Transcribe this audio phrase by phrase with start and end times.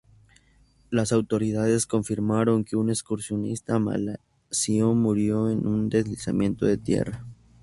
[0.89, 7.23] Las autoridades confirmaron que un excursionista malasio murió en un deslizamiento de tierra.